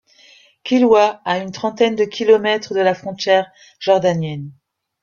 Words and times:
Kilwa, 0.63 1.21
à 1.25 1.37
une 1.37 1.51
trentaine 1.51 1.95
de 1.95 2.05
kilomètres 2.05 2.73
de 2.73 2.79
la 2.79 2.95
frontière 2.95 3.51
jordanienne. 3.79 4.49